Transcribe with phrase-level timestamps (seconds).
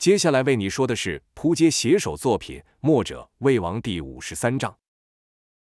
[0.00, 4.78] 接下来为你说的是扑街写手作品《墨者魏王》第五十三章。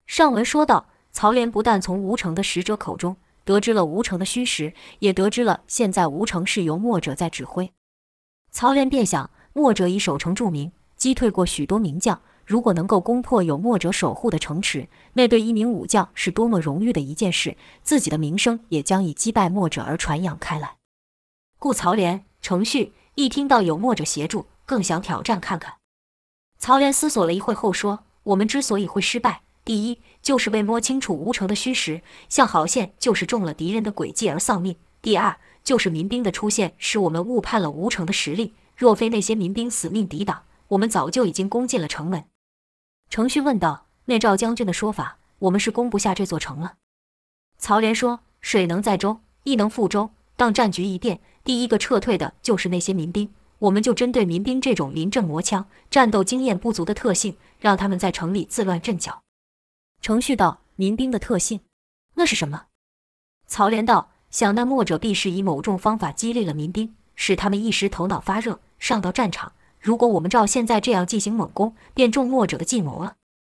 [0.06, 7.72] 上文说到，曹连不但从吴城的使者口中得知了吴城的虚实，也得知了现在吴城是由墨者在指挥。
[8.52, 20.76] 曹连便想，墨者以守城著名，击退过许多名将，如果能够攻破有墨者守护的城池，那对一名武将是多么荣誉的一件事，自己的名声也将以击败墨者而传扬开来。
[21.58, 22.92] 故曹连、程旭。
[23.18, 25.78] 一听到有墨者协助，更想挑战看看。
[26.56, 38.54] 曹连思索了一会后说：“我们之所以会失败，第一就是未摸清楚吴城的虚实，像郝宪就是中了敌人的诡计而丧命；第二就是民兵的出现使我们误判了吴城的实力。
[38.76, 42.26] 若非那些民兵死命抵挡，我们早就已经攻进了城门。”
[43.10, 46.74] 程旭问道：“那赵将军的说法，我们是攻不下这座城了？”
[47.58, 50.10] 曹连说：“水能载舟，亦能覆舟。
[50.36, 51.18] 当战局一变。”
[51.48, 59.22] 第一个撤退的就是那些民兵，我们就针对民兵这种临阵磨枪、战斗经验不足的特性，让他们在城里自乱阵脚。
[60.02, 61.60] 程旭道：“民兵的特性，
[62.16, 62.66] 那是什么？”
[63.48, 69.52] 曹连道：“想那墨者必是以某种方法激励了民兵，使他们一时头脑发热，上到战场。
[69.80, 73.14] 如果我们照现在这样进行猛攻，便中墨者的计谋了。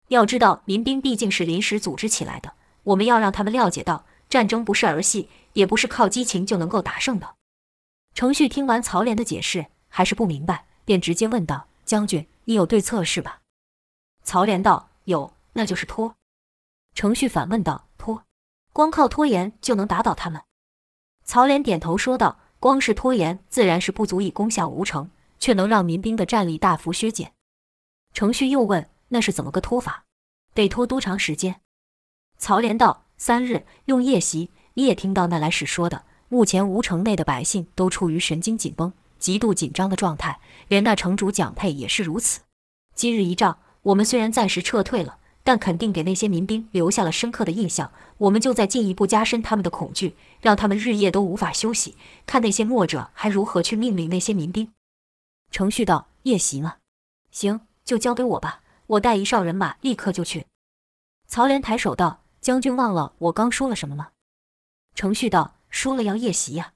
[0.08, 7.28] 要知道，民兵毕竟是临时组织起来的，我们要让他们了解到，战争不是儿戏，也不是靠激情就能够打胜的。”
[8.14, 13.42] 程旭听完曹连的解释，还是不明白，便直接问道：“将军，你有对策是吧？”
[14.23, 16.16] 曹连道：“有，那就是拖。”
[16.94, 18.26] 程旭反问道：“拖？
[18.73, 20.42] 光靠拖延就能打倒他们？”
[21.23, 27.34] 曹连点头说道：“光是拖延，自然是不足以攻下吴城，却能让民兵的战力大幅削减。”
[28.14, 30.04] 程旭又问：“那是怎么个拖法？
[30.54, 31.62] 得拖多长时间？”
[32.38, 34.52] 曹连道：“三日，用夜袭。
[34.73, 42.39] 你也听到那来使说的。”目前吴城内的百姓都处于神经紧绷、极度紧张的状态，连那城主蒋佩也是如此。
[42.95, 47.91] 今日一仗，我们虽然暂时撤退了，但肯定给那些民兵留下了深刻的印象。
[48.17, 54.71] 我们就在进一步加深他们的恐惧，让他们日夜都无法休息，看那些墨者还如何去命令那些民兵。
[55.52, 56.77] 程旭道：“夜袭吗？
[57.31, 60.45] 行，就交给我吧，我带一哨人马，立刻就去。”
[61.27, 64.11] 曹连抬手道：“将军忘了我刚说了什么吗？”
[64.95, 65.55] 程旭道。
[65.71, 66.73] 说了要夜袭呀，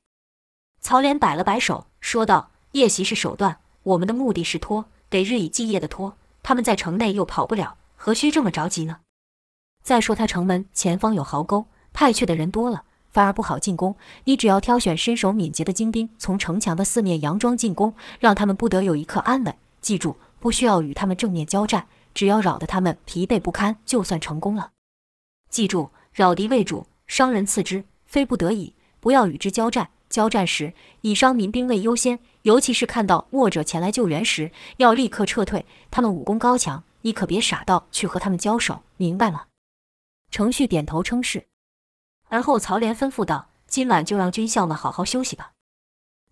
[0.80, 6.18] 曹连摆了摆手，说道：“夜袭是手段，我们的目的是拖，得日以继夜的拖。
[6.42, 9.02] 他们在城内又跑不了，何须这么着急呢？
[9.84, 13.96] 再说他城门前方有壕沟，派去的人多了，反而不好进攻。
[14.24, 19.56] 你只要挑选身手敏捷的精兵，从城墙的四面佯装进攻，让他们不得有一刻安稳。
[19.82, 24.72] 记住，不需要与他们正面交战，只要扰得他们疲惫不堪，就算成功了。
[25.50, 28.74] 记住，扰敌为主，伤人次之，非不得已。”
[29.06, 35.64] 不要与之交战，交战时以伤民兵为优先，尤其是看到墨者前来救援时，要立刻撤退。
[35.92, 39.44] 他们武功高强，你可别傻到去和他们交手，明白吗？
[40.32, 41.46] 程旭点头称是。
[42.30, 45.52] 而后曹连吩咐道：“今晚就让军校们好好休息吧。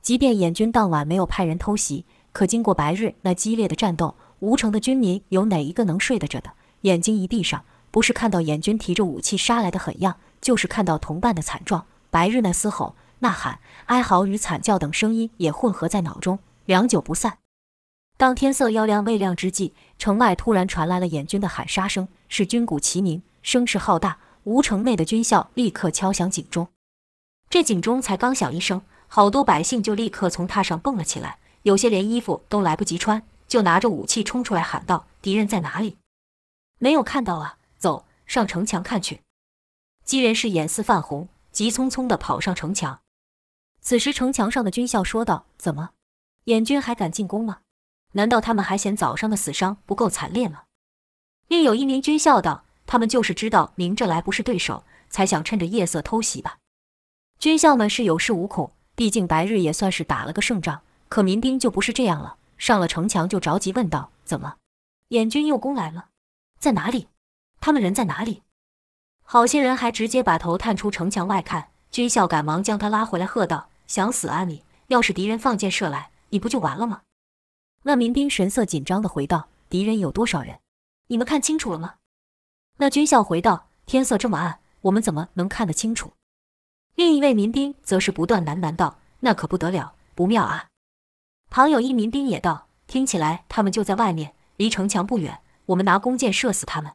[0.02, 6.54] 即便燕军当晚没有派人偷袭，可经过白日那激烈的战斗，吴城的军民有哪一个能睡得着的？
[6.82, 17.40] 眼睛一闭上，不是看到燕军提着武器杀来的狠样，就是看到同伴的惨状。”白日那嘶吼、呐喊、哀嚎与惨叫等声音也混合在脑中，良久不散。
[18.18, 24.20] 当天色要亮未亮之际，城外突然传来了燕军的喊杀声，是军鼓齐鸣，声势浩大。
[24.44, 26.68] 吴城内的军校立刻敲响警钟。
[27.50, 35.98] 这警钟才刚响一声，好多百姓就立刻从榻上蹦了起来，有些连衣服都来不及穿，就拿着武器冲出来喊道：“敌人在哪里？
[36.78, 37.58] 没有看到啊！
[37.80, 39.22] 走上城墙看去。”
[40.06, 41.28] 几人是眼似泛红。
[41.54, 43.00] 急匆匆地跑上城墙。
[43.80, 45.92] 此时，城墙上的军校说道：“怎么，
[46.46, 47.60] 燕军还敢进攻吗？
[48.14, 50.64] 难道他们还嫌早上的死伤不够惨烈吗？”
[51.48, 56.58] 另有一名军校道：“他们就是知道明着来不是对手，才想趁着夜色偷袭吧。”
[57.38, 60.82] 军校们是有恃无恐，毕竟白日也算是打了个胜仗。
[61.10, 64.56] 可民兵就不是这样了，上了城墙就着急问道：“怎么，
[65.10, 66.10] 燕军又攻来了？
[66.58, 67.10] 在哪里？
[67.60, 68.42] 他们人在哪里？”
[69.24, 74.64] 好些人还直接把头探出城墙外看，军校赶忙将他拉回来，喝道：“想死啊你！
[74.88, 77.02] 要是敌人放箭射来，你不就完了吗？”
[77.84, 80.60] 那民兵神色紧张地回道：“敌人有多少人？
[81.08, 81.96] 你们看清楚了吗？”
[82.78, 86.12] 那军校回道：“天色这么暗，我们怎么能看得清楚？”
[86.96, 90.68] 另一位民兵则是不断喃喃道：“那可不得了，不妙啊！”
[91.50, 96.92] 旁有一民兵也道：“听起来他们就在外面，离城墙不远，我们拿弓箭射死他们。”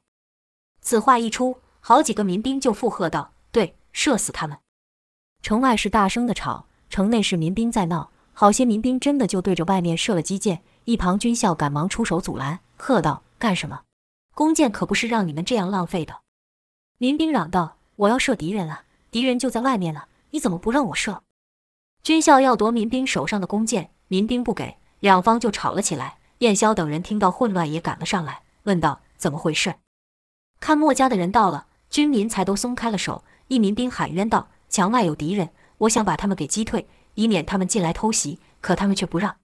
[0.80, 1.58] 此话一出。
[1.80, 4.58] 好几个民兵就附和道：“对，射死他们！”
[5.42, 8.10] 城外是大声的吵，城内是民兵在闹。
[8.32, 10.62] 好些民兵真的就对着外面射了击箭。
[10.84, 13.82] 一旁军校赶忙出手阻拦，喝道：“干什么？
[14.34, 16.20] 弓箭可不是让你们这样浪费的！”
[16.98, 21.22] 民兵嚷道：“我要射敌人了，敌人就在外面了，你怎么不让我射？”
[22.02, 26.18] 军校要夺民兵手上的弓箭，民兵不给，两方就吵了起来。
[26.38, 29.74] 燕霄等人听到混乱，也赶了上来，问道：“怎么回事？”
[30.60, 33.24] 看墨家的人到了，军民才都松开了手。
[33.46, 39.36] 一民兵喊冤道：“墙外有敌人，我想把他们给击退，以免他们进来偷袭，可他们却不让。”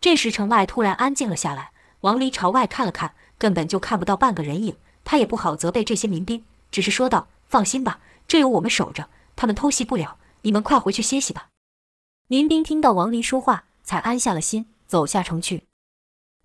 [0.00, 1.72] 这时，城外突然安静了下来。
[2.00, 4.76] 王离朝外看了看，根本就看不到半个人影。
[5.04, 10.18] 他也不好责备这些民兵，只是说道：“放心吧，这有我们守着，他们偷袭不了。
[10.42, 11.48] 你们快回去歇息吧。”
[12.28, 15.64] 民兵听到王离说话，才安下了心，走下城去。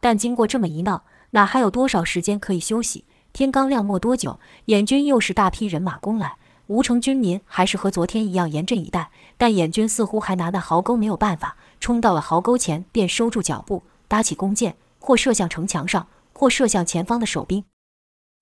[0.02, 3.06] 但经过这么一闹，哪还有多少时间可以休息？
[3.34, 6.36] 天刚亮没多久，燕军又是大批人马攻来。
[6.68, 11.58] 吴城军民还是和昨天一样严阵以待，但燕军似乎还拿那壕沟没有办法。
[11.80, 17.66] 冲到了壕沟前，便收住脚步，搭起弓箭，或射向城墙上，或射向前方的守兵。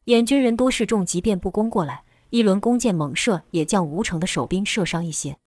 [0.06, 5.38] 燕军人多势众，即便不攻过来，一轮弓箭猛射，也将吴城的守兵射伤一些。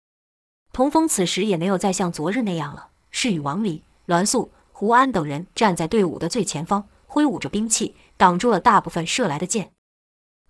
[0.73, 7.95] 童风此时也没有再像昨日那样了，是与王离、栾素、胡安等人站在队伍的最前方，挥舞着兵器，
[8.25, 9.73] 挡住了大部分射来的箭。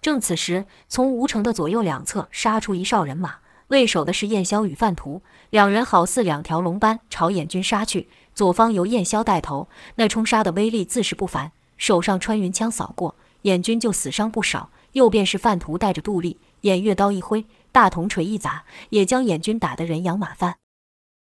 [0.00, 3.38] 正此时，从吴城的左右两侧杀出一哨人马。
[3.67, 8.09] 为首的是燕霄与范图，两人好似两条龙般朝燕军杀去。
[8.32, 14.71] 左方由燕霄带头，那冲杀的威力自是不凡，手上穿云枪扫过，燕军就死伤不少。
[14.93, 20.59] 右边是范图带着杜立，偃月刀一挥，大铜锤一砸，也将燕军打得人仰马翻。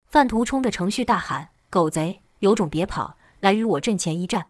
[0.05, 4.45] 范图冲着程旭大喊：“狗贼，有种别跑，来与我阵前一战！”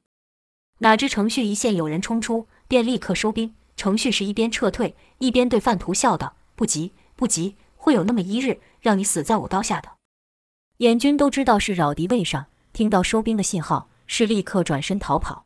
[0.80, 3.56] 哪知程旭一见有人冲出，便立刻收兵。
[3.78, 9.90] 程旭是一边撤退，一边对范图笑道：“不急，不急。”会有那么一日，让你死在我刀下的。
[10.78, 15.46] 燕军都知道是扰敌未上，听到收兵的信号，是立刻转身逃跑。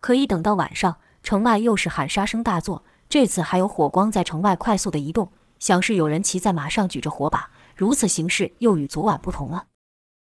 [0.00, 7.50] 可一等到晚上，城外又是喊杀声大作，这次还有火光在城外快速的移动，想是有人骑在马上举着火把。
[7.76, 9.66] 如此形势又与昨晚不同了。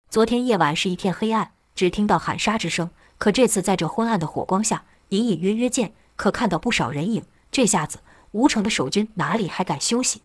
[0.10, 2.90] 昨天夜晚是一片黑暗，只听到喊杀之声，
[3.22, 7.24] 可这次在这昏暗的火光下，隐隐约约见，可看到不少人影。
[7.52, 8.00] 这下子，
[8.32, 10.22] 吴城的守军哪里还敢休息？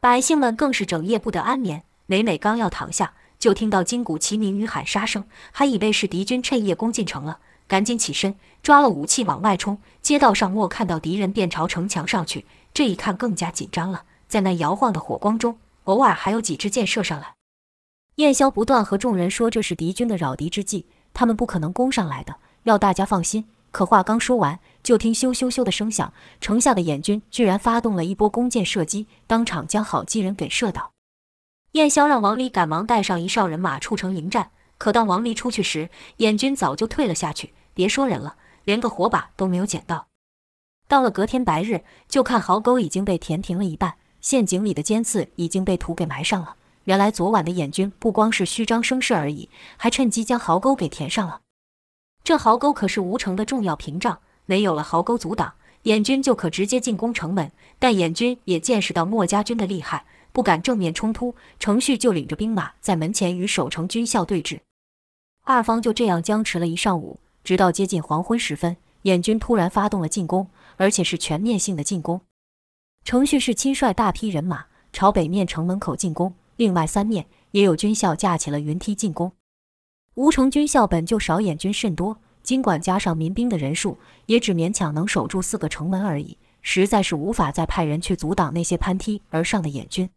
[0.00, 7.38] 百姓们更是整夜不得安眠，每每刚要躺下，就听到金鼓齐鸣与喊杀声，还以为是敌军趁夜攻进城了，
[7.68, 8.34] 赶紧起身，
[8.64, 9.80] 抓了武器往外冲。
[10.02, 12.44] 街道上莫看到敌人，便朝城墙上去。
[12.74, 17.34] 这一看更加紧张了，在那摇晃的火光中，偶尔还有几支箭射上来。
[18.16, 20.86] 燕霄不断和众人说，这是敌军的扰敌之计，
[21.18, 23.44] 他们不可能攻上来的，要大家放心。
[23.72, 30.92] 可话刚说完，就听咻咻咻的声响，城下的燕军居然发动了一波弓箭射击，当场将好几人给射倒。
[31.72, 40.06] 燕霄让王离赶忙带上一哨人马出城迎战，可当王离出去时，燕军早就退了下去，别说人了，连个火把都没有捡到。
[40.86, 46.54] 到了隔天白日，就看壕沟已经被填平了一半，陷阱里的尖刺已经被土给埋上了。
[46.88, 51.42] 原来昨晚的燕军不光是虚张声势而已，还趁机将壕沟给填上了。
[52.24, 55.52] 这壕沟可是吴城的重要屏障，没有了壕沟阻挡，
[55.82, 57.52] 燕军就可直接进攻城门。
[57.78, 61.34] 但燕军也见识到墨家军的厉害，不敢正面冲突。
[61.58, 64.60] 程旭就领着兵马在门前与守城军校对峙，
[65.44, 70.48] 二方就这样僵持了一上午，直到接近黄昏时分，燕军突然发动了进攻，
[70.78, 72.22] 而且是全面性的进攻。
[73.04, 79.32] 程旭是亲率大批人马朝北面城门口进攻，另外三面也有军校架起了云梯进攻。
[80.14, 83.96] 吴城军校本就少，眼军甚多，尽管加上民兵的人数，
[84.26, 90.10] 也只勉强能守住四个城门而已，实在是无法再派人去阻挡那些攀梯而上的眼军。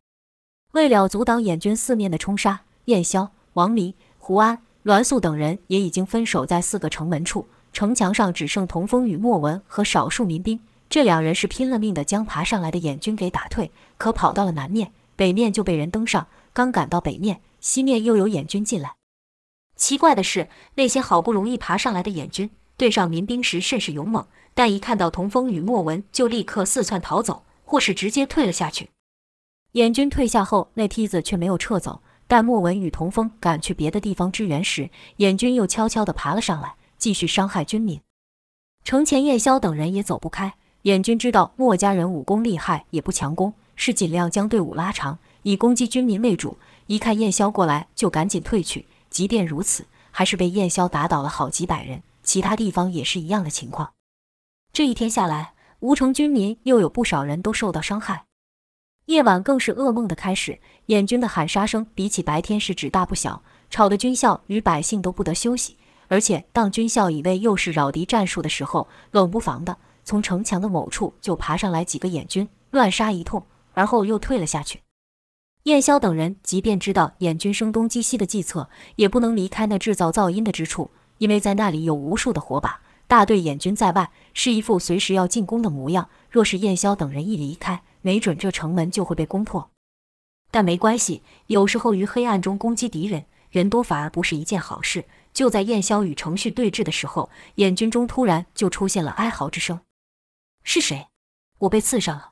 [0.71, 10.59] 为了阻挡燕军四面的冲杀，燕霄、王离、胡安、栾素等人也已经分守在四个城门处，城墙上只剩童风与莫文和少数民兵。
[10.89, 14.91] 这两人是拼了命的将爬上来的燕军给打退，可跑到了南面，
[15.21, 16.25] 北面就被人登上。
[16.51, 18.95] 刚赶到北面，西面又有燕军进来。
[19.75, 24.25] 奇怪的是，那些好不容易爬上来的燕军对上民兵时甚是勇猛，
[24.55, 28.89] 但一看到童风与莫文，就立刻四窜逃走，或是直接退了下去。
[29.73, 32.01] 燕军退下后，那梯子却没有撤走。
[32.27, 38.01] 但莫文与童风赶去别的地方支援时，燕军又悄悄地爬了上来，继续伤害军民。
[38.83, 40.55] 城前燕霄等人也走不开。
[40.81, 46.59] 燕军知道墨家人武功厉害，也不强攻，是尽量将队伍拉长，以攻击军民为主。
[46.85, 48.85] 一看燕霄过来，就赶紧退去。
[49.09, 52.03] 即便如此，还是被燕霄打倒了好几百人。
[52.21, 53.93] 其他地方也是一样的情况。
[54.71, 58.25] 这一天下来，吴城军民又有不少人都受到伤害。
[59.07, 60.59] 夜晚更是噩梦的开始。
[60.85, 63.41] 燕军的喊杀声比起白天是只大不小。
[63.71, 65.77] 吵得军校与百姓都不得休息。
[66.07, 73.43] 而且当军校以为又是扰敌战术的时候，冷不防的从城墙的某处就爬上来几个燕军，乱杀一通，
[73.73, 74.81] 而后又退了下去。
[75.63, 82.81] 燕霄等人即便知道燕军声东击西的计策，也不能离开那制造噪音的之处，因为在那里有无数的火把。
[83.07, 86.09] 大队燕军在外，是一副随时要进攻的模样。
[86.29, 89.69] 若是燕霄等人一离开，没准这城门就会被攻破。
[90.49, 95.05] 但没关系，有时候于黑暗中攻击敌人，人多反而不是一件好事。
[95.33, 99.81] 就在燕霄与程旭对峙的时候，燕军中突然就出现了哀嚎之声。
[100.63, 101.07] 是谁？
[101.59, 102.31] 我被刺伤了。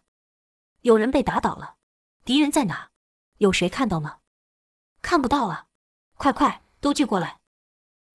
[0.81, 1.75] 有人被打倒了。
[2.23, 2.89] 敌人在哪？
[3.37, 4.17] 有谁看到吗？
[5.01, 5.65] 看不到啊！
[6.15, 7.39] 快快，都聚过来！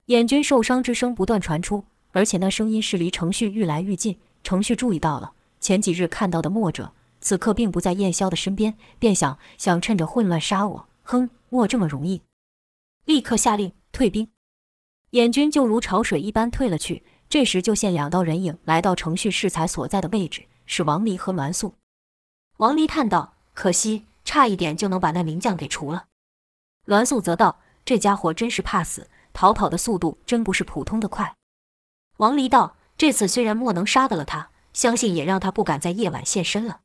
[0.07, 4.19] 燕军受伤之声不断传出，而且那声音是离程旭愈来愈近。
[4.43, 10.89] 程旭注意到了，前几日看到的墨者，此刻并不在燕霄的身边，便想想趁着混乱杀我。
[11.03, 12.23] 哼，墨这么容易！
[13.07, 14.31] 立刻下令退兵。
[15.11, 17.03] 燕军就如潮水一般退了去。
[17.29, 21.75] 这时，就现两道人影来到程旭适才所在的位置，是王离和栾素。
[22.59, 26.05] 王离叹道：“可惜，差一点就能把那名将给除了。”
[26.87, 31.35] 栾素则道：“这家伙真是怕死，逃跑的速度真不是普通的快。”
[32.19, 36.81] 王离道：“这次虽然莫能杀得了他，相信也让他不敢在夜晚现身了。”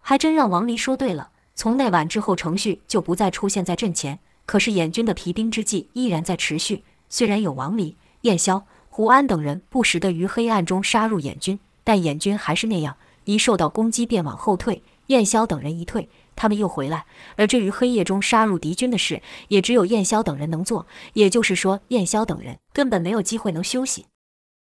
[0.00, 1.30] 还真让王离说对了。
[1.56, 6.84] 从那晚之后，程旭就不再出现在阵前，可是燕军的疲兵之计依然在持续。
[7.08, 14.82] 虽然有王离、燕霄、胡安等人不时地于黑暗中杀入燕军，但燕军还是那样，一受到攻击便往后退。
[15.08, 17.04] 燕霄等人一退，他们又回来。
[17.36, 20.86] 而至于黑夜中杀入敌军的事，也只有燕霄等人能做。
[21.12, 24.06] 也就是说，燕霄等人根本没有机会能休息。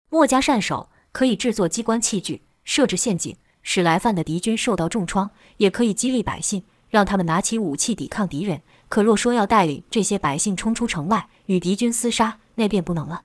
[0.09, 8.61] 墨家善手，可以制作机关器具，设置陷阱，使来犯的敌军受到重创；也可以激励百姓，让他们拿起武器抵抗敌人。
[8.89, 13.23] 可若说要带领这些百姓冲出城外与敌军厮杀，那便不能了。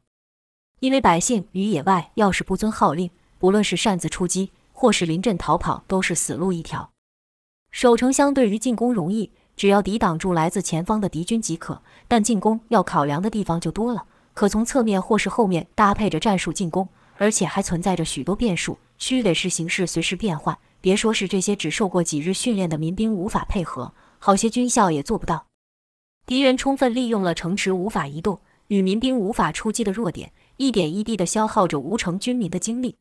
[0.79, 3.11] 因为百姓于野外要是不遵号令，
[3.41, 4.51] 不论是擅自出击，
[4.83, 6.91] 或是临阵逃跑，都是死路一条。
[7.71, 11.81] 守城相对于进攻容易，只要抵挡住来自前方的敌军即可。
[12.09, 20.59] 但进攻要考量的地方就多了，可从侧面或是后面搭配着战术进攻，而且还存在着许多变数，须得是形势随时变换。
[20.81, 25.47] 别说是这些只受过几日训练的民兵无法配合，好些军校也做不到。
[26.27, 32.97] 敌人充分利用了城池无法移动与民兵无法出击的弱点，一点一滴地消耗着吴城军民的精力。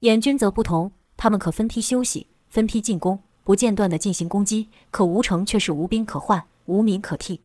[0.00, 4.68] 燕军则不同，他们可分批休息，分批进攻，不间断地进行攻击。
[4.90, 7.40] 可吴城却是无兵可换，无民可替。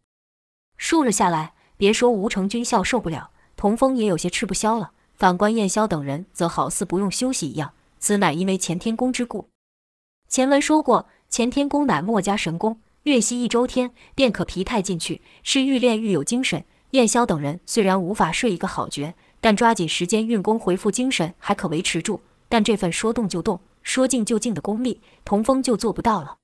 [0.77, 4.91] 数日下来，别说吴城军校受不了，童风也有些吃不消了。
[5.15, 7.73] 反观燕霄等人，则好似不用休息一样。
[7.99, 9.47] 此乃因为干天功之故。
[10.27, 12.81] 前文说过，干天功乃墨家神功。
[13.03, 16.65] 月息一周天，便可疲态尽去，是愈练愈有精神。
[16.91, 22.21] 燕霄等人虽然无法睡一个好觉，但抓紧时间运功恢复精神，还可维持住。
[22.51, 26.35] 但这份说动就动、说静就静的功力，童风就做不到了。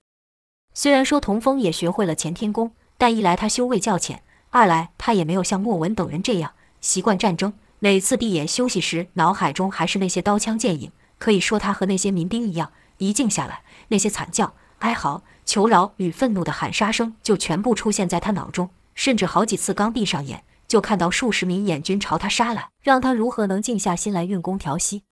[0.73, 7.51] 虽然说童风也学会了干天功，但一来他修为较浅，二来他也没有像莫文等人这样习惯战争。
[7.79, 10.93] 每次闭眼休息时，脑海中还是那些刀枪剑影。
[11.17, 15.23] 可以说，他和那些民兵一样，一静下来，那些惨叫、哀嚎。
[15.45, 25.03] 求饶与愤怒的喊杀声就全部出现在他脑中，甚至好几次刚闭上眼，就看到数十名眼军朝他杀来，让他如何能静下心来运功调息？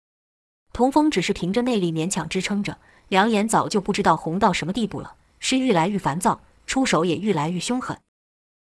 [0.76, 2.78] 童风只是凭着内力勉强支撑着，
[3.08, 7.98] 两眼早就不知道红到什么地步了，是愈来愈烦躁，出手也愈来愈凶狠。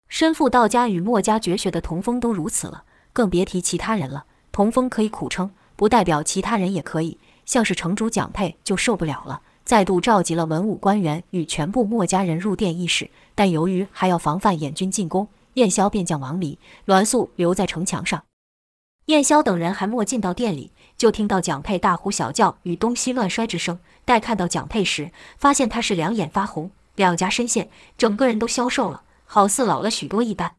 [0.10, 2.84] 身负道家与墨家绝学的童风都如此了，
[3.14, 4.26] 更别提其他人了。
[4.52, 7.18] 童风可以苦撑，不代表其他人也可以。
[7.46, 9.42] 像是城主蒋佩就受不了了。
[9.64, 18.22] 再度召集了文武官员与全部墨家人入殿议事，但由于还要防范燕军进攻，燕霄便将王离、栾素留在城墙上。
[19.08, 23.80] 燕霄等人还没进到店里，就听到蒋佩大呼小叫与东西乱摔之声。
[24.06, 30.56] 待看到蒋佩时，发现他是两眼发红，两颊深陷，整个人都消瘦了，好似老了许多一般。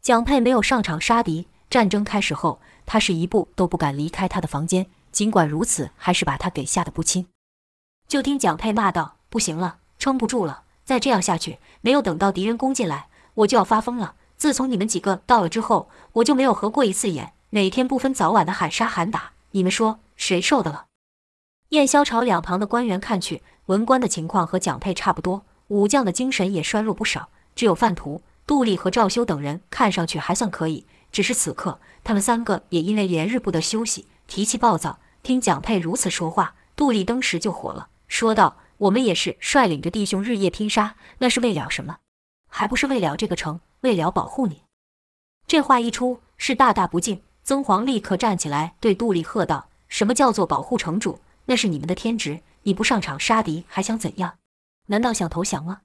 [0.00, 4.86] 蒋佩没有上场杀敌，战争开始后，他是一步都不敢离开他的房间。
[5.12, 7.26] 尽管如此，还是把他给吓得不轻。
[8.06, 10.62] 就听蒋佩骂道：“不行了，撑不住了！
[10.84, 14.14] 再这样下去，没有等到敌人攻进来，我就要发疯了。
[14.36, 20.86] 自从你们几个到了之后，我就没有合过一次眼，每天不分早晚的喊杀喊打，你们说谁受得了？”
[21.70, 30.86] 燕霄朝两旁的官员看去，文官的情况和蒋佩差不多，武将的精神也衰弱不少，只有范图、杜丽和赵修等人看上去还算可以。
[31.10, 34.98] 只是此刻，他们三个也因为连日不得休息，脾气暴躁。
[35.22, 37.88] 听蒋佩如此说话，杜丽登时就火了。
[38.08, 41.96] 说道：“我们也是率领着弟兄日夜拼杀，那是为了什么？
[42.48, 44.62] 还不是为了这个城，为了保护你。
[45.46, 47.22] 这话一出，是大大不敬。
[47.48, 51.18] 曾皇立刻站起来，对杜丽喝道：“什么叫做保护城主？
[51.46, 52.42] 那是你们的天职。
[52.64, 54.36] 你不上场杀敌，还想怎样？
[54.88, 55.80] 难道想投降吗？”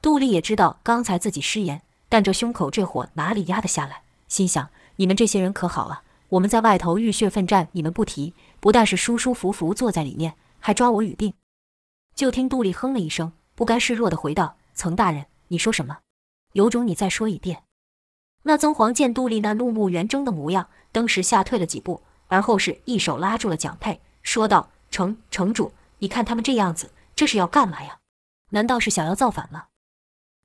[0.00, 4.02] 杜丽也知道刚才自己失言，但这胸口这火哪里压得下来？
[4.28, 6.04] 心想：你们这些人可好啊！
[6.28, 11.34] 我们在外头浴血奋战，你们不提，不但是舒舒服服坐在里面，还抓我语病。
[12.14, 15.98] 就听杜丽哼了一声，不甘示弱地回道：“曾大人，你说什么？
[16.52, 17.64] 有种你再说一遍。”
[18.48, 27.98] 那曾皇见杜丽那怒目圆睁的模样，登时吓退了几步，而后是一手拉住了蒋佩，说道：“城城主，你看他们这样子，这是要干嘛呀？
[28.50, 29.64] 难道是想要造反吗？”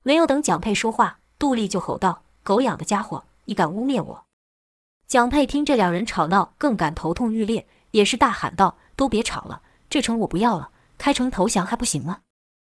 [0.02, 4.24] 没有等蒋佩说话，杜丽就吼道：“狗养的家伙，你敢污蔑我！”
[5.06, 12.22] 蒋佩听这两人吵闹，更感头痛欲裂，也是大喊道：“都别吵了，这城我不要了，开城投降还不行吗？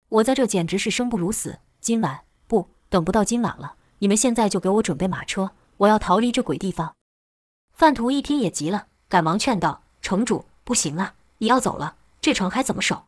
[0.09, 6.95] 我在这简直是生不如死，今晚不等不到今晚了。”你们现在就给我准备马车，我要逃离这鬼地方。
[7.73, 13.05] 范图一听也急了，赶忙劝道：“城主，不行啊，你要走了，这城还怎么守？”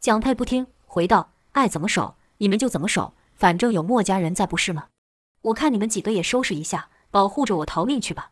[0.00, 4.86] 蒋佩不听，回道：“爱怎么守，你们就怎么守，反正有墨家人在，不是吗？
[5.42, 8.30] 我看你们几个也收拾一下，保护着我逃命去吧。”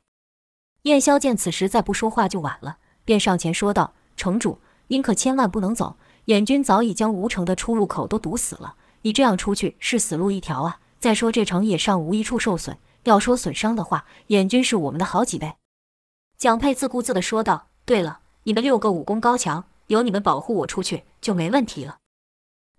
[0.84, 4.58] 燕霄见此时再不说话就晚了，便上前说道：“城主，
[4.88, 5.96] 您可千万不能走，
[6.26, 15.56] 燕军早已将吴城的出入口都堵死了，你这样出去是死路一条啊。”再说这城也尚无一处受损，要说损伤的话，燕军是我们的好几倍。
[16.36, 21.98] 蒋佩自顾自地说道：“对了，你们六个武功高强，有你们保护我出去就没问题了。”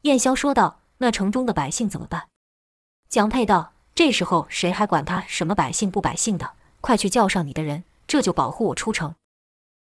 [0.04, 2.28] 燕霄说道：“那城中的百姓怎么办？”
[3.10, 6.54] 蒋佩道：“这时候谁还管他什么百姓不百姓的？
[6.80, 9.16] 快去叫上你的人，这就保护我出城。”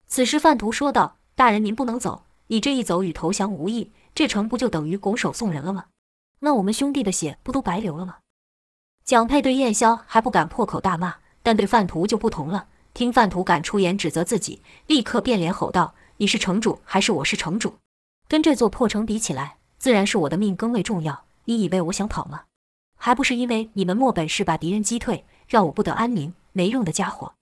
[0.06, 5.86] 此时范图说道：“大人您不能走，你这一走与投降无异，这城不就等于拱手送人了吗？”
[6.40, 8.16] 那我们兄弟的血不都白流了吗？
[9.04, 12.68] 蒋佩对燕霄还不敢破口大骂，但对范图就不同了。
[12.94, 17.74] 听范图敢出言指责自己，立刻变脸吼道：“你是城主还是我是城主？
[18.26, 21.24] 跟这座破城比起来，自然是我的命更为重要。
[21.44, 22.44] 你以为我想跑吗？
[22.96, 26.32] 还不是因为你们没本事把敌人击退，让我不得安宁。
[26.52, 27.34] 没用的家伙！”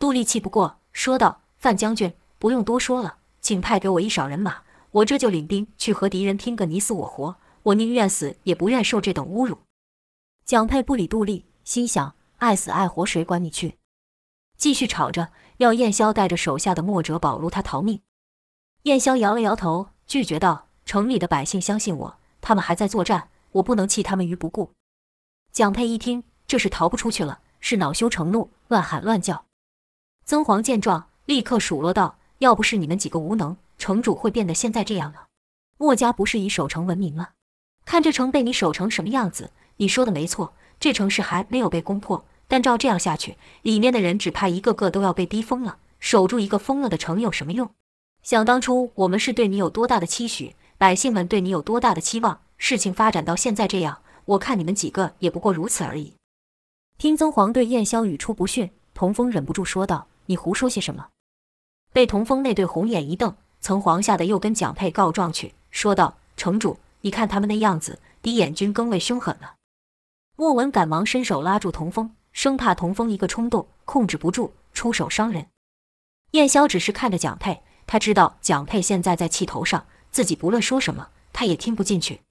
[0.00, 9.58] 杜丽气不过，说道：“范将军，不用多说了，请派给我一少人马，我这就领兵去和敌人拼个你死我活。”我宁愿死，也不愿受这等侮辱。
[10.44, 13.78] 蒋佩不理杜丽，心想：爱死爱活，谁管你去？
[14.58, 18.02] 继续吵着，要燕霄带着手下的墨者保路他逃命。
[18.82, 24.72] 燕霄摇了摇头，拒绝道：“城里的百姓相信我，他们还在作战，我不能弃他们于不顾。”
[25.50, 29.46] 蒋佩一听，这是逃不出去了，是恼羞成怒，乱喊乱叫。
[30.26, 35.28] 曾黄见状，立刻数落道：“要不是你们几个无能，城主会变得现在这样了？
[35.78, 37.30] 墨家不是以守城闻名吗？”
[37.84, 39.50] 看这城被你守成什么样子？
[39.76, 45.78] 你说的没错，这城市还没有被攻破，但照这样下去，里面的人只怕一个个都要被逼疯了。
[46.00, 47.70] 守住一个疯了的城有什么用？
[48.22, 56.14] 想当初我们是对你有多大的期许，百姓们对你有多大的期望，事情发展到现在这样，我看你们几个也不过如此而已。
[56.98, 61.08] 听曾黄对燕霄语出不逊，童风忍不住说道：“你胡说些什么？”
[61.92, 69.56] 被童风那对红眼一瞪，曾黄吓得又跟蒋佩告状去，说道：“城主。”你看他们那样子，敌眼军更为凶狠了。
[70.36, 75.48] 莫文赶忙伸手拉住童风，生怕童风一个冲动控制不住出手伤人。
[76.30, 82.22] 燕霄只是看着蒋佩，他知道蒋佩现在在气头上，自己不论说什么，他也听不进去。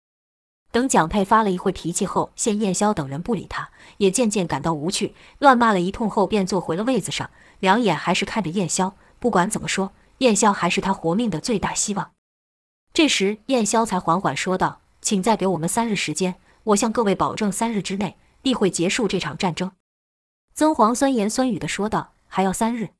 [0.71, 8.91] 等蒋佩发了一会脾气后，见燕霄等人不理他，也渐渐感到无趣，乱骂了一通后，便坐回了位子上，两眼还是看着燕霄。
[9.19, 12.12] 不管怎么说，燕霄还是他活命的最大希望。
[12.93, 19.71] 这时，燕霄才缓缓说道：“请再给我们三日时间，我向各位保证，三日之内必会结束这场战争。”
[20.53, 22.91] 曾黄酸言酸语地说道：“还要三日？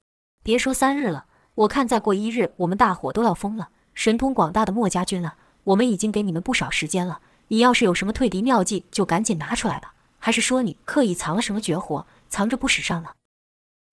[0.41, 3.69] 别说三日了，我看再过一日，我们大伙都要疯了。
[3.93, 7.21] 神通广大的墨家军啊，我们已经给你们不少时间了。
[7.49, 9.93] 你要是有什么退敌妙计，就赶紧拿出来吧。
[10.17, 13.11] 还是说你刻意藏了什么绝活，藏着不使上呢？”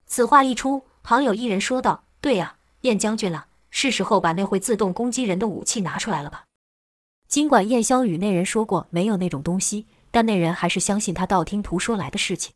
[0.07, 6.45] 此话一出，旁有一人说道：“对呀，燕将军啊。”是时候把那会自动攻击人的武器拿出来了吧？
[7.27, 12.53] 尽管燕霄与那人说过没有那种东西，但那人还是相信他道听途说来的事情。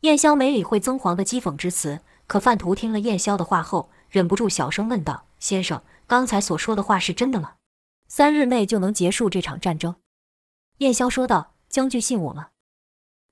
[0.00, 7.54] 燕霄没理会曾黄的讥讽之词，可范图听了燕霄的话后，忍不住小声问道：“先生，刚才所说的话是真的吗？
[8.06, 9.96] 三日内就能结束这场战争？”
[10.78, 12.48] 燕霄说道：“将军信我吗？”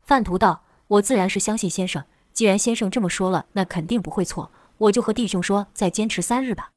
[0.03, 2.05] 范图道：“我自然是相信先生。
[2.33, 4.51] 既然先生这么说了，那肯定不会错。
[4.79, 6.71] 我就和弟兄说，再坚持三日吧。”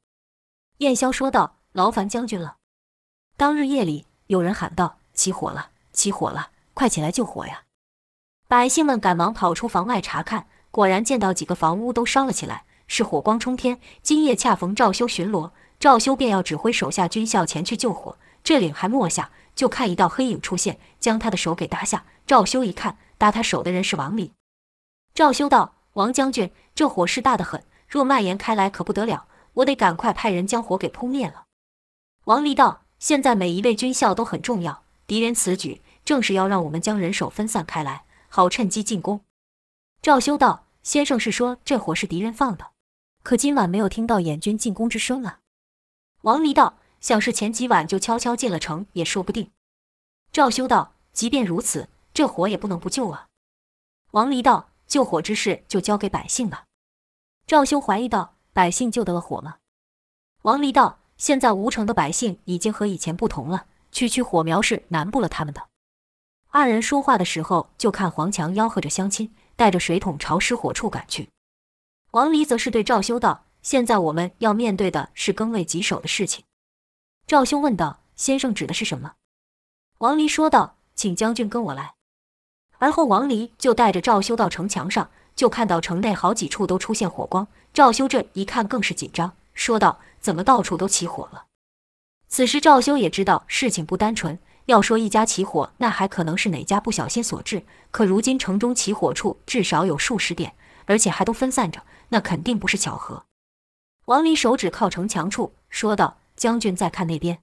[0.78, 2.56] 燕霄说道：“劳烦将军了。”
[3.36, 5.70] 当日夜里，有人喊道：“起火了！
[5.92, 6.50] 起火了！
[6.72, 7.64] 快起来救火呀！”
[8.46, 13.80] 百姓们赶忙跑出房外查看，果然见到几个房屋都烧了起来，是火光冲天。
[14.04, 18.16] 今夜恰逢赵修巡逻，赵修便要指挥手下军校前去救火。
[18.44, 22.04] 这灵还没下，就看一道黑影出现，将他的手给搭下。
[22.24, 24.32] 赵修一看，搭他手的人是王林。
[25.12, 29.26] 赵修道：“王将军，这火势大得很，若蔓延开来，可不得了。
[29.58, 31.46] 我得赶快派人将火给扑灭了。”
[32.26, 39.24] 王离道：“现在每一位军校都很重要，敌人此举正是要让我们将人手分散开来，好趁机进攻。”
[40.02, 42.72] 赵修道：“先生是说这火是敌人放的，
[43.22, 45.40] 可今晚没有听到燕军进攻之声啊？”
[46.22, 49.50] 王离道：“想是前几晚就悄悄进了城，也说不定。”
[50.32, 53.28] 赵修道：“即便如此，这火也不能不救啊。”
[54.12, 54.70] 王离道。
[54.88, 56.64] 救火之事就交给百姓了。
[57.46, 59.56] 赵修怀疑道：“百姓救得了火吗？”
[60.42, 65.68] 王离道：“现在吴城的百姓已经和以前不同了，区区火苗是难不了他们的。”
[66.50, 71.28] 二人说话的时候，就看黄强吆喝着乡亲，带着水桶朝失火处赶去。
[72.12, 76.44] 王离则是对赵修道：“现在我们要面对的是更为棘手的事情。”
[77.26, 79.16] 赵修问道：“先生指的是什么？”
[79.98, 81.96] 王离说道：“请将军跟我来。”
[82.78, 87.46] 而后，王离就带着赵修到城墙上，就看到城内好几处都出现火光。
[87.78, 91.44] 赵修这一看更是紧张，说道：“怎么到处都起火了？”
[92.26, 97.64] 此时赵修也知道事情不单纯，要说一家起火，那还可能是哪家不小心所致。
[97.92, 103.26] 可如今城中起火处至少有数十点，而且还都分散着，那肯定不是巧合。
[104.06, 107.38] 王离手指靠城墙处，说道：“将军再看那边。”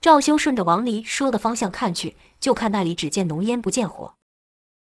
[0.00, 4.14] 赵修顺着王离说的方向看去，就看那里只见浓烟不见火。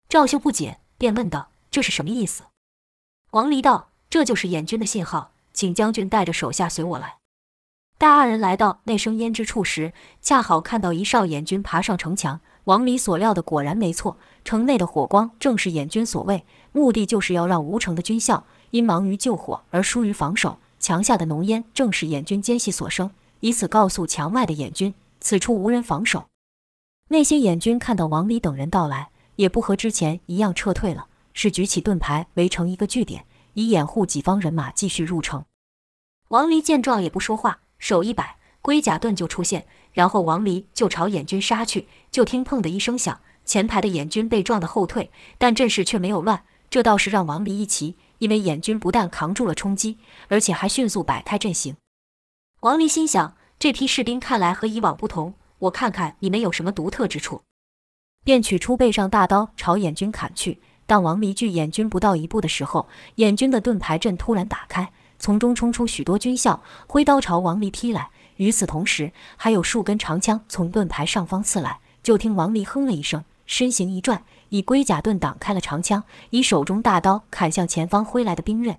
[0.09, 2.45] 赵修不解，便问道：“这是什么意思？”
[3.33, 7.17] 王离道：“这就是燕军的信号，请将军带着手下随我来。”
[7.97, 12.43] 待二人来到那生烟之处时，恰好看到一哨燕军爬上城墙。
[12.65, 20.59] 王离所料的果然没错，城内的火光正是燕军所为，目的就是要让吴城的军校因忙于救火而疏于防守。
[20.79, 26.27] 墙下的浓烟正是燕军奸细所生，以此告诉墙外的燕军，此处无人防守。
[27.09, 29.09] 那些燕军看到王离等人到来。
[29.37, 35.45] 也不和之前一样撤退了，是举起盾牌围成一个据点，以掩护己方人马继续入城。
[36.29, 41.89] 王离见状也不说话，手一摆，龟甲盾就出现，然后王离就朝燕军杀去。
[42.11, 51.77] 就听砰的一声响，前排的燕军被撞得后退，但阵势却没有乱，这倒是让王离一奇，因为燕军不但扛住了冲击，而且还迅速摆开阵型。
[52.61, 57.43] 王离心想，这批士兵看来和以往不同，我看看你们有什么独特之处。
[58.25, 60.63] 便取出背上大刀朝燕军砍去。
[60.87, 68.11] 当王离距燕军不到一步的时候，燕军的盾牌阵突然打开，从中冲出许多军校，挥刀朝王离劈来。
[68.37, 71.81] 与此同时，还有数根长枪从盾牌上方刺来。
[72.03, 78.79] 就听王离哼了一声，身形一转，以龟甲盾挡开了长枪，以手中大刀砍向前方挥来的兵刃。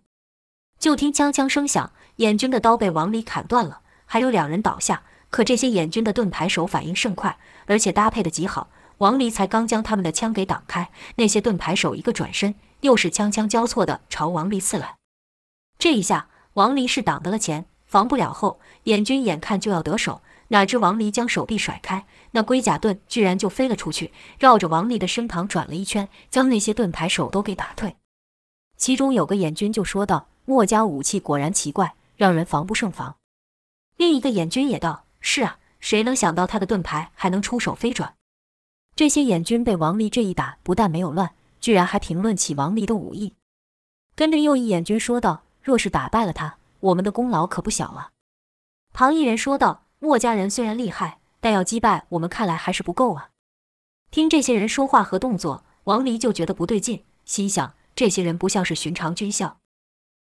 [0.78, 5.04] 就听枪枪声响，燕军的刀被王离砍断了，还有两人倒下。
[5.30, 8.68] 可这些燕军的盾牌手反应甚快，而且搭配的极好。
[9.04, 14.96] 王离才刚将他们的枪给挡开，那些盾牌手一个转身，又是枪枪交错的朝王离刺来。
[15.78, 18.62] 这一下，王离是挡得了前，防不了后。
[18.84, 27.98] 眼军眼看就要得手，哪知王离将手臂甩开，那龟甲盾居然就飞了出去，绕着王离的身旁转了一圈，将那些盾牌手都给打退。
[28.78, 33.18] 其中有个眼军就说道：“墨家武器果然奇怪，让人防不胜防。”
[33.98, 38.14] 另一个眼军也道：“是啊，谁能想到他的盾牌还能出手飞转？”
[38.96, 43.34] 这些燕军被王离这一打，不但没有乱，居然还评论起王离的武艺。
[44.16, 48.12] 跟着又一燕军说道：“若是打败了他，我们的功劳可不小啊。”
[48.94, 53.32] 旁一人说道：“墨家人虽然厉害，但要击败我们，看来还是不够啊。”
[54.12, 59.58] 听这些人说话和动作，王离就觉得不对劲，心想：这些人不像是寻常军校。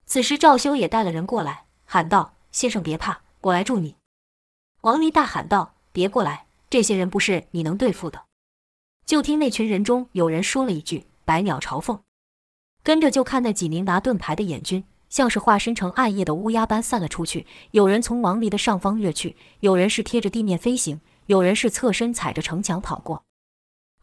[0.05, 3.95] 此时赵修也带了人过来，喊道：“先生别怕，我来助你。”
[4.81, 8.25] 王离大喊道：“别过来，这些人不是你能对付的。”
[9.05, 11.99] 就听那群人中有人说了一句“百鸟朝凤”，
[12.83, 17.45] 跟着就看那几名拿盾牌的眼军，像是化身成暗夜的乌鸦般散了出去。
[17.71, 23.23] 有人从王离的上方跃去，有人是贴着地面飞行，有人是侧身踩着城墙跑过。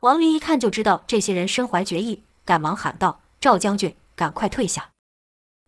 [0.01, 4.91] 王离一看就知道这些人身怀绝艺，赶忙喊道：“赵将军，赶快退下！”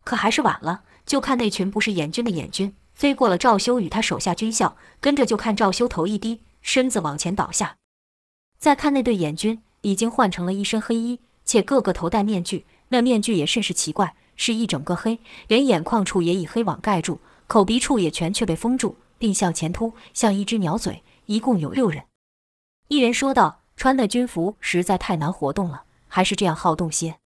[0.04, 7.76] 可还是晚了，就看那群不是眼军的眼军飞过了赵修与他手下军校，跟着就看赵修头一低，身子往前倒下。
[8.60, 12.66] 再看那队眼军，已经换成了一身黑衣，且个个头戴面具。
[12.90, 15.18] 那面具也甚是奇怪，是一整个黑，
[15.48, 21.02] 连眼眶处也以黑网盖住，口鼻处也全却被封住，并向前凸，像一只鸟嘴。
[21.24, 22.04] 一共有六人。
[22.88, 27.18] 一人说道：“穿的军服实在太难活动了，还是这样好动些。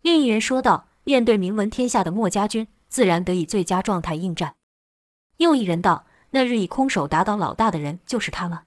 [0.00, 4.54] 另一人说道：“面对名闻天下的墨家军，自然得以最佳状态应战。”
[5.36, 8.64] 又一人道：“那日以空手打倒老大的人就是他了？”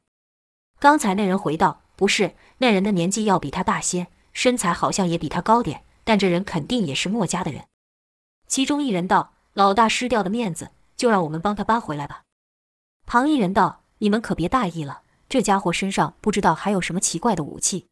[0.80, 7.66] 刚才那人回道：“不是，那人的年纪要比他大些，身材好像也比他高点，但这人肯定也是墨家的人。”
[8.48, 12.24] 其中一人道：“老大失掉的面子，就让我们帮他搬回来吧。”
[13.06, 17.88] 旁一人道：“你们可别大意了，这家伙身上不知道还有什么奇怪的武器。”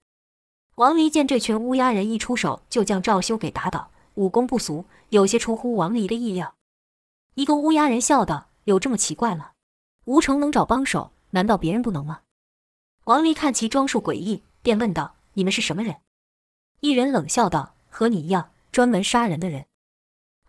[0.75, 6.55] 王离见这群乌鸦人一出手就将赵修给打倒，武功不俗，有些出乎王离的意料。
[7.33, 9.51] 一个乌鸦人笑道：“有这么奇怪吗？
[10.05, 12.21] 吴成能找帮手，难道别人不能吗？”
[13.07, 15.95] 王离看其装束诡异，便问道：“你们是什么人？”
[16.81, 19.65] 一人冷笑道：“和你一样，专门杀人的人。”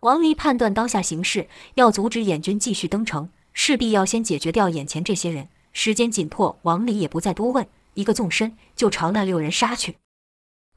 [0.01, 5.47] 王离判断当下形势，要阻止燕军继续登城，势必要先解决掉眼前这些人。
[5.71, 9.95] 时间紧迫，王离也不再多问，一个纵身就朝那六人杀去。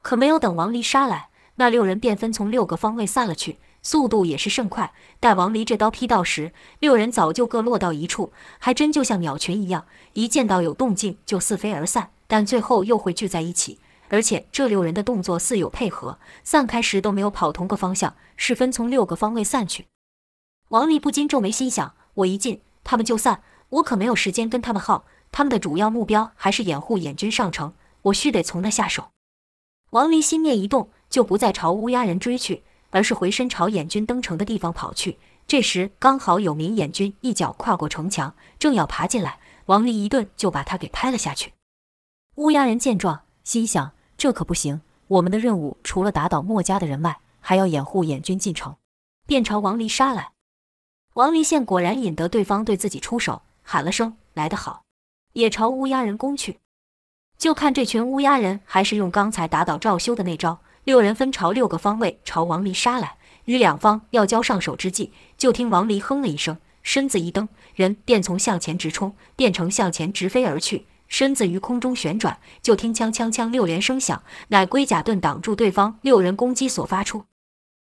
[0.01, 4.93] 可没有等王离杀来，那六人便分从六个方位散了去，速度也是甚快。
[5.19, 13.77] 待王离这刀劈到时，六人早就各落到一处，还真就像鸟群一样，一见到有动静就四飞而散，但最后又会聚在一起。
[14.09, 19.87] 而且这六人的动作似有配合，散开时都没有跑同个方向，是分从六个方位散去。
[20.69, 25.05] 王离不禁皱眉，心想：我一进，他们就散，我可没有时间跟他们耗。
[25.31, 29.09] 他们的主要目标还是掩护眼军上城，我须得从那下手。
[29.89, 32.63] 王离心念一动，就不再朝乌鸦人追去，
[32.93, 35.17] 而是回身朝燕军登城的地方跑去。
[35.47, 41.53] 这时刚好有名燕军一脚跨过城墙，正要爬进来，王离一顿就把他给拍了下去。
[42.35, 48.77] 乌鸦人见状，心想：这可不行，我们的任务除了打倒墨家的人外，还要掩护燕军进城，
[49.25, 50.31] 便朝王离杀来。
[51.15, 54.83] 王离见果然引得对方对自己出手，喊了声：“来得好！”
[55.33, 56.59] 也朝乌鸦人攻去。
[57.37, 63.17] 就看这群乌鸦人还是用刚才打倒赵修的那招，六人分朝六个方位朝王离杀来。
[63.45, 72.39] 与两方要交上手之际，就听王离哼了一声，身子一蹬，人便从向前直冲，变成向前直飞而去，身子于空中旋转。
[72.61, 77.25] 就听锵锵锵六连声响，乃龟甲盾挡住对方六人攻击所发出。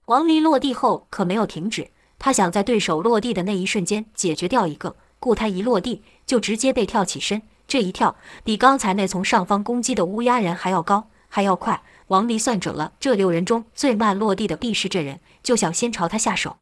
[0.06, 7.42] 王离落地后可没有停止，他想在对手落地的那一瞬间解决掉一个，故他一落地就直接被跳起身。
[7.66, 11.82] 这一跳比刚才那从上方攻击的乌鸦人还要高，还要快。
[12.08, 16.58] 王离算准了，这六人中最慢落地的必是这人，就想先朝他下手。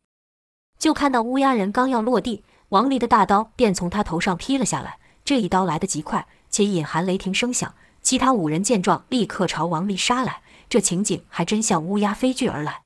[0.78, 4.98] 就看到乌鸦人刚要落地，王离的大刀便从他头上劈了下来。
[5.24, 7.74] 这一刀来得极快，且隐含雷霆声响。
[8.02, 10.42] 其他五人见状，立刻朝王离杀来。
[10.68, 12.83] 这情景还真像乌鸦飞聚而来，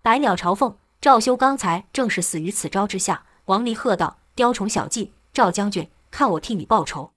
[0.00, 0.76] 百鸟朝凤。
[1.00, 3.24] 赵修刚才正是死于此招之下。
[3.46, 7.10] 王离喝道：“雕虫小技，赵将军，看我替你报仇！”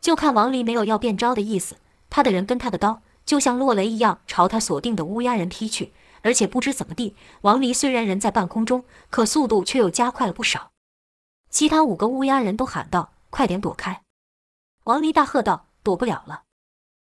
[0.00, 1.76] 就看王离没有要变招的意思，
[2.08, 10.70] 他的人跟他的刀就像落雷一样朝他锁定的乌鸦人劈去，而且不知怎么地，王离虽然人在半空中，可速度却又加快了不少。
[11.50, 14.00] 其他五个乌鸦人都喊道：“快点躲开！”
[14.84, 16.44] 王离大喝道：“躲不了了！”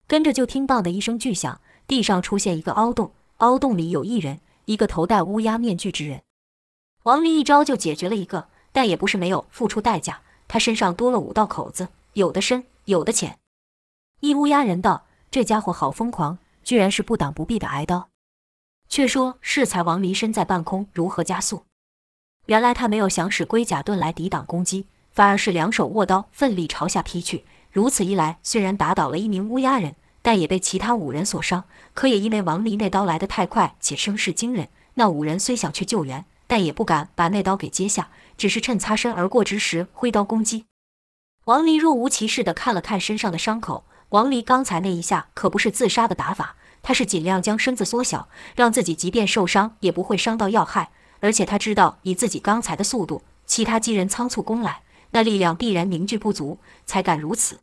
[0.06, 6.24] 跟着就听“棒”的一声巨响，地上出现一个凹洞，凹洞里有一人，一个头戴乌鸦面具之人。
[7.04, 12.65] 王离一招就解决了一个，但也不是没有付出代价，他身上多了五道口子，有的深。
[12.86, 13.39] 有的浅，
[14.19, 18.09] 一乌鸦人道：“这家伙好疯狂，居然是不挡不避的挨刀。”
[18.89, 21.63] 却说适才王离身在半空，如何加速？
[22.47, 27.45] 原来他没有想使龟甲盾来抵挡攻击，反而是两手握刀，奋力朝下劈去。
[27.71, 31.63] 如此一来，虽然打倒了一名乌鸦人，但也被其他五人所伤。
[31.93, 40.65] 可也因为王离那刀来得太快，且声势惊人，那五人虽想去救援，但也不敢把那刀给接下，只是趁擦身而过之时挥刀攻击。
[41.45, 43.85] 王离若无其事地看了看身上的伤口。
[44.12, 50.91] 王离刚才那一下可不是自杀的打法，他是尽量将身子缩小，让自己即便受伤也不会伤到要害。
[51.21, 57.60] 而且他知道，以自己刚才的速度，其他几人仓促攻来，那力量必然凝聚不足，才敢如此。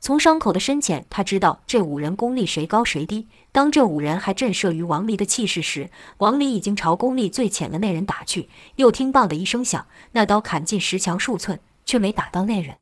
[0.00, 3.28] 从伤口的深浅，他知道这五人功力谁高谁低。
[3.52, 8.48] 当这五人还震慑于王离的气势时，王离已经朝功力最浅的那人打去。
[8.74, 12.79] 又听“棒”的一声响，那刀砍进石墙数寸，却没打到那人。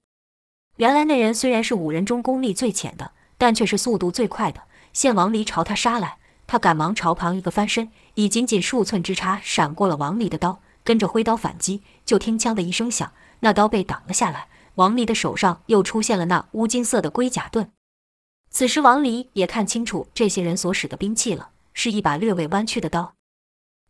[0.78, 4.62] 原来那人虽然是五人中功力最浅的，但却是速度最快的。
[4.92, 11.82] 见王离朝他杀来，他赶忙朝旁一个翻身，以仅仅数寸之差闪过了王离的刀，跟着挥刀反击。
[12.04, 14.46] 就听“锵”的一声响，那刀被挡了下来。
[14.76, 17.72] 王离的手上又出现了那乌金色的龟甲盾。
[18.50, 23.14] 此时王离也看清楚这些人所使的兵器了，是一把略微弯曲的刀。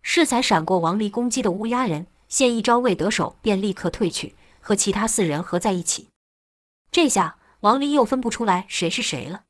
[0.01, 6.09] 适才闪过王离攻击的乌鸦人，现一招未得手，便立刻退去，和其他四人合在一起。
[6.91, 9.45] 这下王离又分不出来谁是谁了。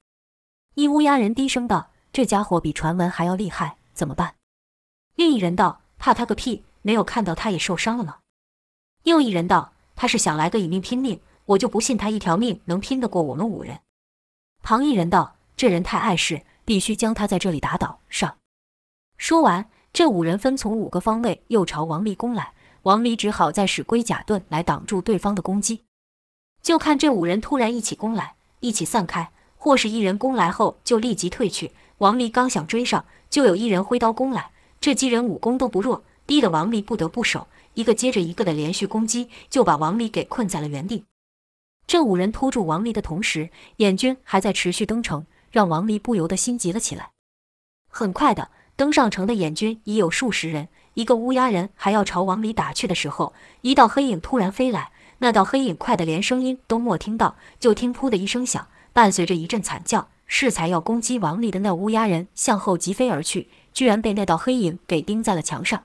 [0.74, 4.34] 一乌鸦人低声道：“这家伙比传闻还要厉害，怎么办？”
[5.16, 6.64] 另一人道：“怕他个屁！
[6.82, 8.18] 没有看到他也受伤了吗？”
[9.04, 13.80] 又一人道：“他是想来个以命拼命，我就不信他一条命能拼得过我们五人。”
[14.62, 18.36] 旁一人道：“这人太碍事，必须将他在这里打倒。”上。
[19.16, 22.54] 说完，这五人分从五个方位又朝王离攻来。
[22.82, 25.84] 王离只好再使龟甲盾来挡住对方的攻击。
[26.62, 31.72] 就看这五人突然一起攻来，一起散开，或是一人攻来后就立即退去。
[31.98, 34.50] 王离刚想追上，就有一人挥刀攻来。
[34.80, 37.48] 这几人武功都不弱，逼得王离不得不守。
[37.74, 41.04] 一个接着一个的连续攻击，就把王离给困在了原地。
[41.86, 47.10] 这五人拖住王离的同时，燕军还在持续登城，让王离不由得心急了起来。
[47.88, 48.50] 很快的。
[48.76, 54.92] 登上城的燕军已有数十人，一个乌鸦人还要朝王离打去的时候，一道黑影突然飞来。
[55.18, 65.84] 那道黑影快得连声音都没听到，就听“噗”的一声响，伴随着一阵惨叫，适才要攻击王丽的那乌鸦人向后疾飞而去，居然被那道黑影给钉在了墙上。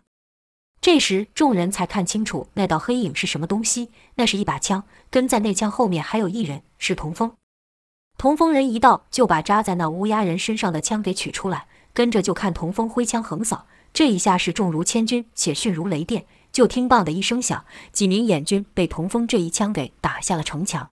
[0.79, 7.33] 这时众人才看清楚那道黑影是什么东西，那是一把枪，跟在那枪后面还有一人，是童风。
[8.17, 11.67] 童风人一到，就把扎在那乌鸦人身上的枪给取出来。
[11.93, 16.25] 跟着就看童风挥枪横扫，这一下是重如千钧，且迅如雷电。
[16.53, 20.91] 就听“棒”的一声响，几名燕军被童风这一枪给打下了城墙。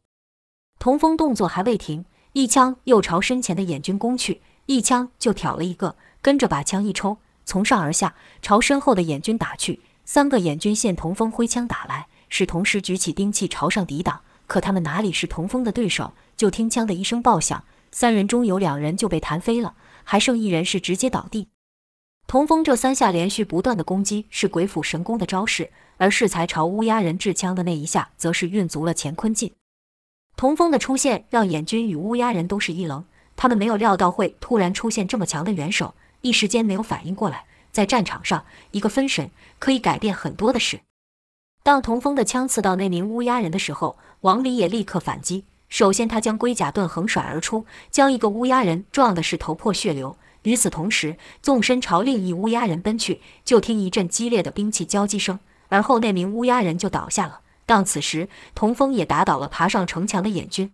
[0.79, 9.79] 童风动作还未停，一枪又朝身前的燕军攻去，一枪就挑了一个，跟着把枪一抽，从上而下朝身后的燕军打去。
[10.03, 16.13] 三个燕军见童风挥枪打来，是同时举起兵器朝上抵挡，可他们哪里是童风的对手？
[16.35, 19.75] 就听“枪”的一声爆响，三人中有两人就被弹飞了。
[20.03, 21.49] 还剩一人是直接倒地。
[22.31, 29.51] 童风这三下连续不断的攻击是鬼斧神工的招式，而适才朝乌鸦人掷枪的那一下，则是运足了乾坤劲。
[30.37, 33.03] 童风的出现让眼军与乌鸦人都是一愣，
[33.35, 37.43] 他们没有料到会突然出现这么强的元首，一时间没有反应过来。
[37.73, 40.79] 在战场上，一个分神可以改变很多的事。
[41.63, 45.43] 当童风的枪刺到那名乌鸦人的时候，王离也立刻反击。
[45.67, 50.15] 首先，他将龟甲盾横甩而出，将一个乌鸦人撞的是头破血流。
[50.43, 57.41] 与此同时，纵身朝另一乌鸦人奔去，就听一阵激烈的兵器交击声，而后那名乌鸦人就倒下了。
[57.65, 60.73] 当此时，童风也打倒了爬上城墙的眼军。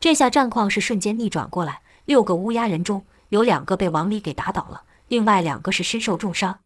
[0.00, 6.60] 这下战况是瞬间逆转过来，六个乌鸦人中有两个被王离给打倒了，另外两个是身受重伤。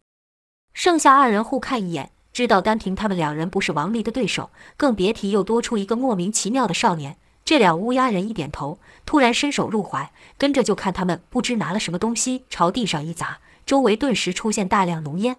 [0.73, 7.17] 剩下二人互看一眼，知道单凭他们两人不是王离的对手，更别提又多出一个莫名其妙的少年。
[7.45, 15.37] 这两乌鸦人一点头，突然伸手入怀，跟着就看他们不知拿了什么东西朝地上一砸，周围顿时出现大量浓烟。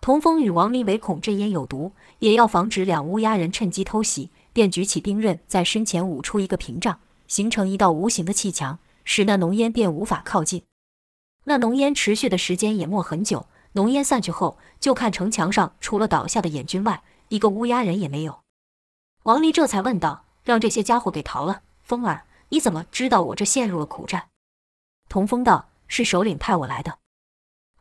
[0.00, 10.62] 童风与王离唯恐这烟有毒，也要防止两乌鸦人趁机偷袭，便举起兵刃在身前舞出一个屏障，形成一道无形的气墙，使那浓烟便无法靠近。
[11.46, 18.38] 那浓烟持续的时间也没很久，浓烟散去后，就看城墙上除了倒下的燕军外，一个乌鸦人也没有。
[19.24, 20.25] 王离这才问道。
[20.46, 24.28] 让这些家伙给逃了，风儿，你怎么知道我这陷入了苦战？
[25.08, 26.98] 童风道：“是首领派我来的。”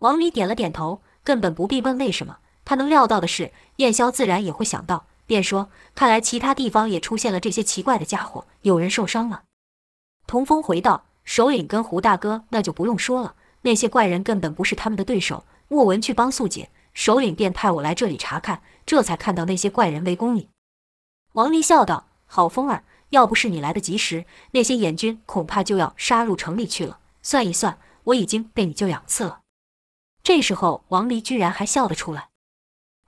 [0.01, 9.43] 王离点了点头，根本不必问为什么，他能料到的是，燕霄自然也会想到，便说：“看来其他地方也出现了这些奇怪的家伙，有人受伤了。”
[10.25, 15.45] 童风回道：“首领跟胡大哥那就不用说了，那些怪人根本不是他们的对手。
[15.67, 20.49] 莫文去帮素姐，首领便派我来这里查看，这才看到那些怪人围攻你。”
[21.33, 22.07] 王离笑道。
[22.25, 26.99] 好风儿，要不是你来得及时，那些燕军恐怕就要杀入城里去了。
[27.21, 29.41] 算一算，我已经被你救两次了。
[30.23, 32.29] 这时候，王离居然还笑了出来。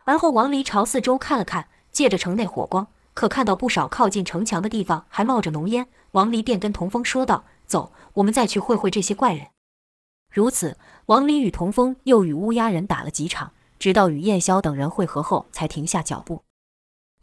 [0.06, 5.88] 而后，王离朝四周看了看，借着城内火光，可看到不少靠近城墙的地方还冒着浓烟。
[6.12, 9.48] 王离便跟童风说道：“走，我们再去会会这些怪人。”
[10.32, 10.78] 如此，
[11.08, 16.44] 王离与童风又与乌鸦人打了几场，直到与燕霄等人会合后，才停下脚步。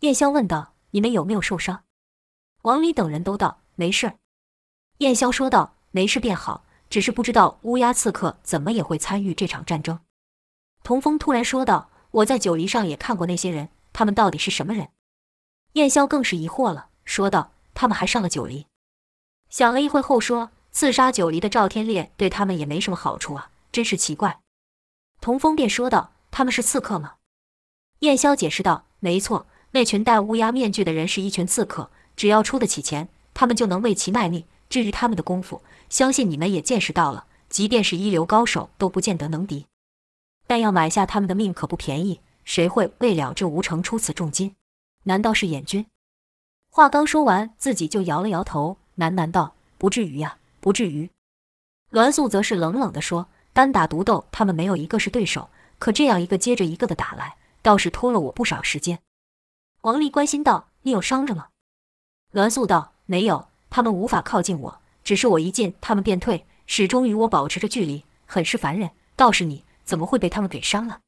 [0.00, 1.85] 燕霄问道：“你们有没有受伤？”
[2.62, 4.14] 王离等人都道没事。
[4.99, 9.99] 燕霄说道：“没事便好，只是不知道乌鸦刺客怎么也会参与这场战争。”
[10.84, 14.88] 童风突然说道：“我在九黎上也看过那些人，他们到底是什么人？”
[15.74, 18.66] 燕霄更是疑惑了，说道：“他们还上了九黎？”
[19.51, 24.40] 想了一会后说：“刺杀九黎的赵天烈对他们也没什么好处啊，真是奇怪。”
[25.20, 27.16] 童风便说道：“他们是刺客吗？”
[28.01, 34.45] 燕霄解释道：“没错，那群戴乌鸦面具的人是一群刺客。”只要出得起钱，他们就能为其卖命。
[34.70, 39.66] 至于他们的功夫，相信你们也见识到了，即便是一流高手都不见得能敌。
[40.47, 44.55] 但要买下他们的命可不便宜，谁会为了这无城出此重金？
[45.03, 45.87] 难道是燕军？
[46.70, 51.11] 话刚说完，自己就摇了摇头，喃喃道：“不至于呀，不至于。”
[51.91, 55.51] 栾素则是冷冷地说：“单打独斗，他们没有一个是对手。
[55.81, 59.01] 可这样一个接着一个的打来，倒是拖了我不少时间。”
[59.85, 61.49] 王离关心道：“你有伤着吗？”
[62.32, 68.93] 栾素道：“没有，他们无法靠近我，只是我一进，他们便退，始终与我保持着距离，很是烦人。
[69.14, 71.01] 倒是你，怎么会被他们给伤了？”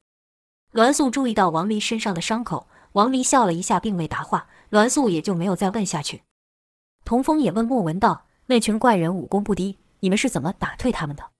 [0.72, 6.22] 栾素注意到王离身上的伤口，王离笑了一下，并未答话，栾素也就没有再问下去。
[7.02, 11.30] 童风也问莫文道：“那群怪人武功不低，你们是怎么打退他们的？”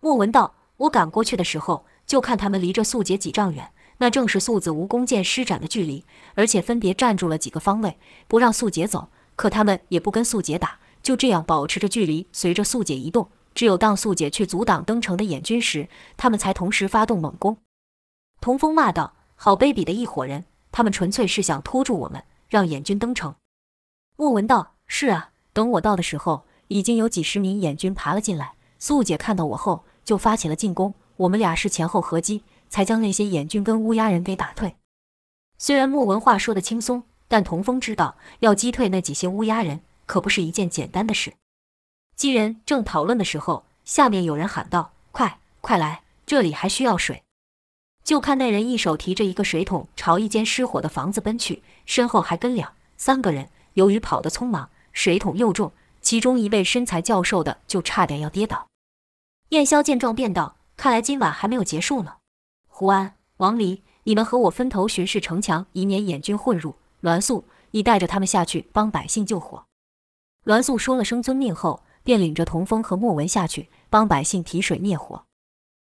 [0.00, 9.08] 莫文道：“我赶过去的时候，就看他们离着素洁几丈远，那正是素子蜈蚣剑施展的距离，而且分别站住了几个方位，不让素姐走。
[9.36, 13.28] 可他们也不跟素姐打，就这样保持着距离，随着素姐移动。
[13.54, 17.56] 只有当素姐去阻挡登城的燕军时，他们才同时发动猛攻。”
[18.40, 20.44] 童风骂道：“好卑鄙的一伙人！
[20.72, 23.34] 他们纯粹是想拖住我们，让燕军登城。”
[24.16, 28.54] 莫文道：“是啊，等我到的时候，已经有几十名燕军爬了进来。
[28.78, 30.94] 素姐看到我后，就发起了进攻。
[31.16, 32.42] 我们俩是前后合击，
[32.74, 34.74] 才将那些眼镜跟乌鸦人给打退。”
[35.56, 41.34] 虽然莫文话说得轻松，但童风知道，要击退那几些乌鸦人，可不是一件简单的事。
[42.16, 47.22] 几人正讨论的时候，下面有人喊道：“快，快来，这里还需要水。”
[48.02, 53.48] 就看那人一手提着一个水桶，朝一间失火的房子奔去，身后还跟两三个人。
[53.74, 58.66] 由于跑得匆忙，水桶又重，其中一位身材较瘦的就差点要跌倒。
[59.50, 62.16] 燕霄见状便道：“看来今晚还没有结束呢。
[62.76, 66.74] 胡安、王离，你们和我分头巡视城墙，以免燕军混入。
[67.02, 69.66] 栾素，你带着他们下去帮百姓救火。”
[70.42, 75.24] 栾素说了声遵命后，便领着童风和莫文下去帮百姓提水灭火。